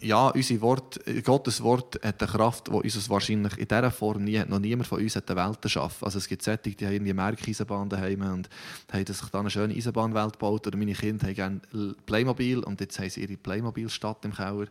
ja, 0.01 0.29
unsere 0.29 0.61
Wort, 0.61 1.01
Gottes 1.25 1.63
Wort 1.63 2.01
hat 2.03 2.21
eine 2.21 2.31
Kraft, 2.31 2.67
die 2.67 2.73
uns 2.73 3.09
wahrscheinlich 3.09 3.57
in 3.59 3.69
dieser 3.69 3.91
Form 3.93 4.25
nie, 4.25 4.43
noch 4.47 4.59
niemand 4.59 4.89
von 4.89 5.01
uns 5.01 5.15
hat 5.15 5.29
die 5.29 5.37
Welt 5.37 5.59
erschaffen 5.63 6.05
Also 6.05 6.19
es 6.19 6.27
gibt 6.27 6.43
Sättige, 6.43 6.77
die 6.77 6.85
haben 6.85 6.95
irgendwie 6.95 7.15
Merk-Eisenbahn 7.15 7.89
daheim 7.89 8.23
und 8.23 8.49
haben 8.93 9.07
sich 9.07 9.29
da 9.31 9.39
eine 9.39 9.51
schöne 9.51 9.75
Eisenbahnwelt 9.75 10.33
gebaut. 10.33 10.67
Oder 10.67 10.77
meine 10.77 10.93
Kinder 10.93 11.29
haben 11.29 11.35
gerne 11.35 11.61
Playmobil 12.07 12.59
und 12.59 12.81
jetzt 12.81 12.99
haben 12.99 13.09
sie 13.09 13.23
ihre 13.23 13.37
Playmobil-Stadt 13.37 14.25
im 14.25 14.35
Keller. 14.35 14.67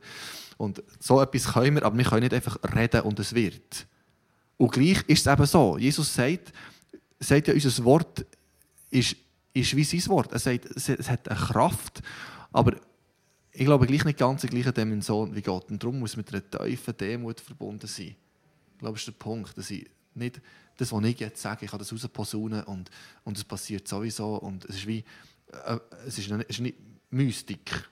Und 0.58 0.84
so 0.99 1.21
etwas 1.21 1.54
können 1.54 1.75
wir, 1.75 1.86
aber 1.86 1.97
wir 1.97 2.06
können 2.06 2.23
nicht 2.23 2.34
einfach 2.34 2.58
reden 2.75 3.01
und 3.01 3.17
es 3.19 3.34
wird. 3.34 3.88
Und 4.58 4.73
gleich 4.73 5.01
ist 5.08 5.25
es 5.25 5.34
eben 5.34 5.45
so. 5.45 5.78
Jesus 5.78 6.13
sagt, 6.13 6.51
sagt 7.19 7.47
ja, 7.47 7.54
unser 7.54 7.84
Wort 7.86 8.25
ist, 8.95 9.15
ist 9.53 9.75
wie 9.75 9.84
sein 9.84 10.08
Wort. 10.08 10.31
Er 10.31 10.39
sagt, 10.39 10.65
es 10.65 11.10
hat 11.10 11.29
eine 11.29 11.39
Kraft, 11.39 12.01
aber 12.51 12.75
ich 13.51 13.65
glaube 13.65 13.88
gleich 13.88 14.03
nicht 14.03 14.19
ganz 14.19 14.43
in 14.43 14.49
der 14.49 14.62
gleichen 14.62 14.73
Dimension 14.73 15.36
wie 15.36 15.41
Gott. 15.41 15.69
Und 15.69 15.81
darum 15.81 15.99
muss 15.99 16.17
mit 16.17 16.31
einer 16.34 16.49
tiefen 16.49 16.97
Demut 16.97 17.39
verbunden 17.39 17.88
sein. 17.88 18.15
Ich 18.73 18.79
glaube, 18.79 18.93
das 18.93 19.01
ist 19.01 19.08
der 19.08 19.13
Punkt, 19.13 19.58
dass 19.58 19.71
ich 19.71 19.89
nicht 20.13 20.41
das, 20.77 20.91
was 20.91 21.03
ich 21.05 21.19
jetzt 21.19 21.41
sage, 21.41 21.65
ich 21.65 21.71
kann 21.71 21.79
das 21.79 21.91
rausposaunen 21.91 22.63
und, 22.63 22.89
und 23.23 23.38
es 23.38 23.43
passiert 23.43 23.88
sowieso. 23.88 24.36
Und 24.36 24.65
es 24.65 24.75
ist 24.77 24.88
wie, 24.88 25.05
äh, 25.65 25.79
es, 26.05 26.17
ist 26.17 26.29
nicht, 26.29 26.45
es 26.49 26.55
ist 26.58 26.62
nicht 26.62 26.77
Mystik, 27.12 27.89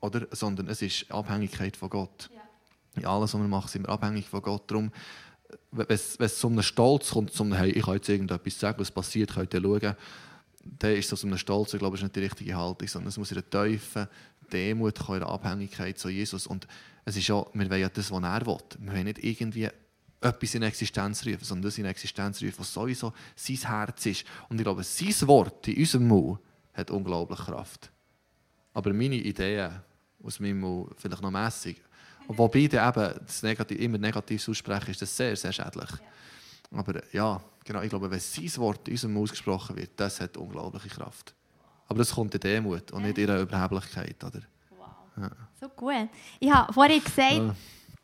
oder? 0.00 0.26
sondern 0.32 0.66
es 0.68 0.82
ist 0.82 1.10
Abhängigkeit 1.10 1.76
von 1.76 1.88
Gott. 1.88 2.28
Ja. 2.34 2.40
In 2.96 3.06
alles, 3.06 3.32
was 3.32 3.40
wir 3.40 3.48
machen, 3.48 3.68
sind 3.68 3.86
wir 3.86 3.90
abhängig 3.90 4.28
von 4.28 4.42
Gott. 4.42 4.68
Darum, 4.68 4.90
wenn 5.70 5.86
es, 5.88 6.18
wenn 6.18 6.26
es 6.26 6.38
zu 6.38 6.48
einem 6.48 6.62
Stolz 6.62 7.10
kommt, 7.10 7.32
zu 7.32 7.44
einem, 7.44 7.54
hey, 7.54 7.70
ich 7.70 7.84
kann 7.84 7.94
jetzt 7.94 8.08
irgendetwas 8.08 8.58
sagen, 8.58 8.80
was 8.80 8.90
passiert, 8.90 9.34
könnt 9.34 9.54
ihr 9.54 9.62
schauen, 9.62 9.94
dann 10.78 10.92
ist 10.92 11.10
das 11.10 11.20
so 11.20 11.26
ein 11.26 11.38
Stolz, 11.38 11.72
glaube 11.72 11.96
ich, 11.96 12.02
nicht 12.02 12.16
die 12.16 12.20
richtige 12.20 12.56
Haltung, 12.56 12.88
sondern 12.88 13.08
es 13.08 13.18
muss 13.18 13.32
in 13.32 13.38
einer 13.38 13.50
tiefen 13.50 14.08
Demut 14.52 14.98
kommen, 14.98 15.20
in 15.20 15.26
der 15.26 15.30
Abhängigkeit 15.30 15.98
zu 15.98 16.08
Jesus. 16.08 16.46
Und 16.46 16.66
es 17.04 17.16
ist 17.16 17.28
ja, 17.28 17.44
wir 17.52 17.70
wollen 17.70 17.80
ja 17.80 17.88
das, 17.88 18.10
was 18.10 18.22
er 18.22 18.46
will. 18.46 18.58
Wir 18.78 18.92
wollen 18.92 19.04
nicht 19.04 19.24
irgendwie 19.24 19.68
etwas 20.20 20.54
in 20.54 20.62
Existenz 20.62 21.26
rufen, 21.26 21.44
sondern 21.44 21.64
das 21.64 21.78
in 21.78 21.84
Existenz 21.84 22.42
rufen, 22.42 22.58
was 22.58 22.72
sowieso 22.72 23.12
sein 23.34 23.56
Herz 23.56 24.06
ist. 24.06 24.24
Und 24.48 24.58
ich 24.58 24.64
glaube, 24.64 24.82
sein 24.82 25.28
Wort 25.28 25.68
in 25.68 25.78
unserem 25.78 26.08
Mund 26.08 26.38
hat 26.74 26.90
unglaublich 26.90 27.38
Kraft. 27.38 27.90
Aber 28.72 28.92
meine 28.92 29.16
Ideen 29.16 29.80
aus 30.22 30.40
meinem 30.40 30.60
Mund 30.60 30.92
vielleicht 30.96 31.22
noch 31.22 31.30
mässig. 31.30 31.82
Wobei 32.28 32.66
dann 32.66 32.88
eben 32.88 33.24
das 33.24 33.42
Negativ, 33.42 33.78
immer 33.78 33.98
Negatives 33.98 34.48
aussprechen, 34.48 34.90
ist 34.90 35.02
das 35.02 35.16
sehr, 35.16 35.36
sehr 35.36 35.52
schädlich. 35.52 35.90
Aber 36.72 37.00
ja, 37.12 37.40
genau, 37.64 37.82
ich 37.82 37.88
glaube, 37.88 38.10
wenn 38.10 38.20
sein 38.20 38.56
Wort 38.56 38.88
in 38.88 38.94
unserem 38.94 39.16
ausgesprochen 39.18 39.76
wird, 39.76 39.90
das 39.96 40.20
hat 40.20 40.36
unglaubliche 40.36 40.88
Kraft. 40.88 41.34
Aber 41.88 41.98
das 41.98 42.12
kommt 42.12 42.34
in 42.34 42.40
Demut 42.40 42.90
und 42.92 43.02
nicht 43.02 43.18
in 43.18 43.28
ihrer 43.28 43.40
Überheblichkeit. 43.40 44.22
Oder? 44.24 44.40
Wow. 44.76 45.30
So 45.60 45.68
gut. 45.68 46.08
Ich 46.40 46.50
habe 46.50 46.72
vorhin 46.72 47.02
gesagt, 47.02 47.56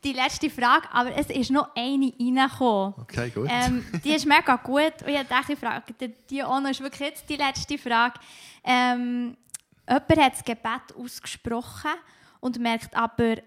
die 0.03 0.13
letzte 0.13 0.49
Frage, 0.49 0.87
aber 0.91 1.15
es 1.15 1.29
ist 1.29 1.51
noch 1.51 1.69
eine 1.75 2.13
reingekommen. 2.19 2.93
Okay, 2.97 3.29
gut. 3.29 3.49
Ähm, 3.49 3.85
die 4.03 4.11
ist 4.11 4.25
mega 4.25 4.55
gut. 4.57 5.01
Und 5.01 5.09
ich 5.09 5.27
dachte, 5.27 5.53
ich 5.53 5.59
frage 5.59 5.93
die 6.29 6.43
auch 6.43 6.59
noch, 6.59 6.69
ist 6.69 6.81
wirklich 6.81 7.09
jetzt 7.09 7.29
die 7.29 7.37
letzte 7.37 7.77
Frage. 7.77 8.19
Ähm, 8.63 9.37
jemand 9.87 10.17
hat 10.17 10.33
das 10.33 10.43
Gebet 10.43 10.95
ausgesprochen 10.97 11.91
und 12.39 12.59
merkt 12.59 12.95
aber, 12.95 13.37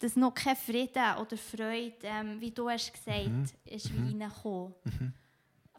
dass 0.00 0.16
noch 0.16 0.34
kein 0.34 0.56
Frieden 0.56 1.16
oder 1.20 1.36
Freude, 1.36 1.94
ähm, 2.02 2.40
wie 2.40 2.50
du 2.50 2.68
hast 2.68 2.92
gesagt, 2.92 3.28
Mhm. 3.28 3.44
ist 3.66 3.92
wie 3.94 3.98
reingekommen. 4.20 4.74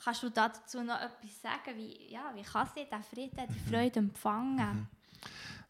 Kannst 0.03 0.23
du 0.23 0.29
dazu 0.29 0.81
noch 0.84 0.95
etwas 0.99 1.41
sagen? 1.41 1.75
Wie, 1.77 2.12
ja, 2.12 2.31
wie 2.34 2.41
kann 2.41 2.67
sie 2.73 2.86
diesen 2.86 3.03
Frieden, 3.03 3.47
die 3.53 3.60
Mhm. 3.60 3.73
Freude 3.73 3.99
empfangen? 3.99 4.88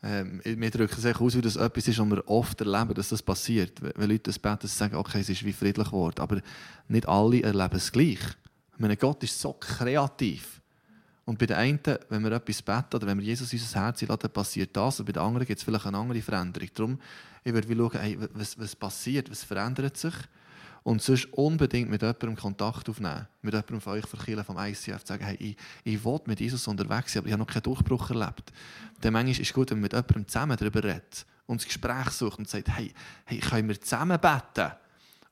Ähm, 0.04 0.42
wir 0.44 0.72
drücken 0.72 0.96
es 0.98 1.20
aus, 1.22 1.36
wie 1.36 1.42
das 1.42 1.56
etwas 1.58 1.88
ist, 1.88 2.00
was 2.00 2.10
wir 2.10 2.28
oft 2.28 2.60
erleben, 2.62 2.94
dass 2.94 3.10
das 3.10 3.22
passiert. 3.22 3.82
Wenn 3.82 4.10
Leute 4.10 4.24
das 4.24 4.40
beten, 4.40 4.68
sagen, 4.68 4.96
okay, 4.96 5.20
es 5.20 5.30
ist 5.30 5.44
wie 5.44 5.54
friedlich 5.54 5.88
geworden. 5.88 6.22
Aber 6.22 6.42
nicht 6.88 7.08
alle 7.08 7.42
erleben 7.44 7.76
es 7.76 7.92
gleich. 7.92 8.20
Ich 8.74 8.80
meine, 8.80 8.98
Gott 8.98 9.22
ist 9.24 9.40
so 9.40 9.54
kreativ. 9.54 10.61
Und 11.26 11.38
bei 11.38 11.46
den 11.46 11.58
einen, 11.58 11.80
wenn 12.10 12.24
wir 12.24 12.32
etwas 12.32 12.62
beten 12.62 12.96
oder 12.96 13.08
wenn 13.08 13.20
wir 13.20 13.26
Jesus 13.26 13.54
in 13.54 13.60
unser 13.60 13.82
Herz 13.82 14.02
laden, 14.02 14.20
dann 14.20 14.32
passiert 14.32 14.76
das. 14.76 15.00
Und 15.00 15.06
bei 15.06 15.12
den 15.12 15.22
anderen 15.22 15.46
gibt 15.46 15.60
es 15.60 15.64
vielleicht 15.64 15.86
eine 15.86 15.98
andere 15.98 16.22
Veränderung. 16.22 16.70
Darum, 16.74 17.00
ich 17.44 17.54
würde 17.54 17.76
schauen, 17.76 18.00
hey, 18.00 18.18
was, 18.34 18.60
was 18.60 18.76
passiert, 18.76 19.30
was 19.30 19.44
verändert 19.44 19.98
sich. 19.98 20.14
Und 20.84 21.02
sonst 21.02 21.32
unbedingt 21.34 21.92
mit 21.92 22.02
jemandem 22.02 22.36
Kontakt 22.36 22.90
aufnehmen. 22.90 23.28
Mit 23.44 23.54
jemandem 23.54 23.82
von 23.82 23.94
euch, 23.94 24.08
von 24.08 24.20
Kirche, 24.20 24.44
vom 24.44 24.58
ICF, 24.58 25.06
sagen, 25.06 25.24
hey, 25.24 25.36
ich, 25.40 25.58
ich 25.84 26.04
will 26.04 26.20
mit 26.26 26.40
Jesus 26.40 26.68
unterwegs 26.68 27.14
sein, 27.14 27.22
aber 27.22 27.28
ich 27.28 27.34
habe 27.34 27.44
noch 27.44 27.48
keinen 27.48 27.64
Durchbruch 27.64 28.10
erlebt. 28.10 28.52
Dann 29.00 29.14
manchmal 29.14 29.32
ist 29.32 29.42
es 29.42 29.54
gut, 29.54 29.70
wenn 29.70 29.78
man 29.78 29.84
mit 29.84 29.94
jemandem 29.94 30.28
zusammen 30.28 30.58
darüber 30.58 30.84
redet 30.84 31.26
und 31.46 31.62
das 31.62 31.68
Gespräch 31.68 32.10
sucht 32.10 32.40
und 32.40 32.50
sagt, 32.50 32.70
hey, 32.70 32.92
hey 33.26 33.40
können 33.40 33.68
wir 33.68 33.80
zusammen 33.80 34.20
beten? 34.20 34.72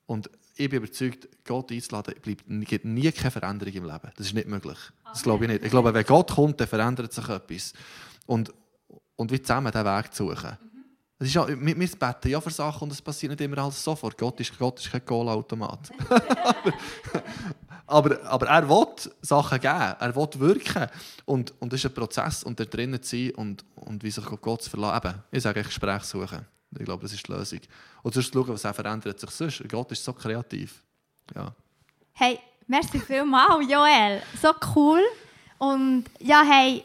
Und 0.05 0.29
ich 0.55 0.69
bin 0.69 0.83
überzeugt, 0.83 1.27
Gott 1.45 1.71
einzuladen, 1.71 2.13
bleibt, 2.21 2.43
gibt 2.67 2.85
nie 2.85 3.11
keine 3.11 3.31
Veränderung 3.31 3.73
im 3.73 3.85
Leben. 3.85 4.11
Das 4.17 4.27
ist 4.27 4.33
nicht 4.33 4.47
möglich. 4.47 4.77
Das 5.11 5.23
glaube 5.23 5.45
ich 5.45 5.51
nicht. 5.51 5.63
Ich 5.63 5.71
glaube, 5.71 5.93
wenn 5.93 6.05
Gott 6.05 6.31
kommt, 6.31 6.59
dann 6.59 6.67
verändert 6.67 7.13
sich 7.13 7.27
etwas. 7.27 7.73
Und, 8.25 8.53
und 9.15 9.31
wir 9.31 9.43
zusammen 9.43 9.71
diesen 9.71 9.85
Weg 9.85 10.13
zu 10.13 10.27
suchen. 10.27 10.57
Es 11.21 11.27
ist 11.27 11.33
ja, 11.33 11.45
wir, 11.47 11.57
wir 11.57 11.75
beten 11.75 12.29
ja 12.29 12.39
für 12.39 12.49
Sachen 12.49 12.83
und 12.83 12.93
es 12.93 13.01
passiert 13.01 13.31
nicht 13.31 13.41
immer 13.41 13.57
alles 13.57 13.83
sofort. 13.83 14.17
Gott 14.17 14.39
ist, 14.39 14.57
Gott 14.57 14.79
ist 14.79 14.89
kein 14.89 15.05
Goalautomat. 15.05 15.91
aber, 17.87 18.23
aber 18.23 18.47
er 18.47 18.69
will 18.69 18.87
Sachen 19.21 19.59
geben, 19.59 19.95
er 19.99 20.15
will 20.15 20.29
wirken. 20.39 20.87
Und, 21.25 21.53
und 21.59 21.73
das 21.73 21.81
ist 21.81 21.87
ein 21.87 21.93
Prozess 21.93 22.43
und 22.43 22.57
da 22.57 22.63
drinnen 22.63 23.03
zu 23.03 23.17
sein 23.17 23.31
und, 23.31 23.65
und 23.75 24.01
wie 24.01 24.11
sich 24.11 24.25
auf 24.25 24.39
Gott 24.39 24.61
zu 24.61 24.69
verlassen. 24.69 25.21
Ich 25.29 25.43
sage, 25.43 25.61
Gespräch 25.61 26.03
suchen. 26.03 26.45
Ich 26.77 26.85
glaube, 26.85 27.03
das 27.03 27.11
ist 27.11 27.27
die 27.27 27.31
Lösung. 27.33 27.59
Und 28.01 28.13
sonst 28.13 28.33
schauen, 28.33 28.47
was 28.47 28.63
er 28.63 28.73
verändert 28.73 29.19
sich 29.19 29.29
sonst. 29.31 29.67
Gott 29.67 29.91
ist 29.91 30.03
so 30.03 30.13
kreativ. 30.13 30.83
Ja. 31.35 31.53
Hey, 32.13 32.39
merci 32.69 32.99
vielmals, 32.99 33.67
Joel. 33.69 34.21
So 34.41 34.53
cool. 34.75 35.01
Und 35.57 36.05
ja, 36.19 36.43
hey, 36.43 36.83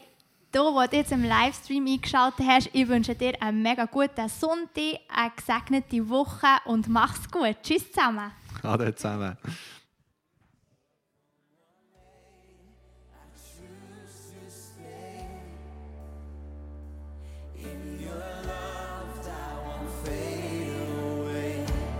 du, 0.51 0.59
wo 0.59 0.85
du 0.85 0.97
jetzt 0.97 1.11
im 1.11 1.23
Livestream 1.23 1.85
eingeschaltet 1.85 2.45
hast, 2.45 2.69
ich 2.73 2.87
wünsche 2.87 3.15
dir 3.15 3.41
einen 3.41 3.61
mega 3.61 3.85
guten 3.85 4.27
Sonntag, 4.27 4.99
eine 5.07 5.31
gesegnete 5.35 6.09
Woche 6.09 6.47
und 6.65 6.87
mach's 6.87 7.29
gut. 7.29 7.55
Tschüss 7.63 7.89
zusammen. 7.91 8.31
Ade 8.63 8.93
zusammen. 8.95 9.37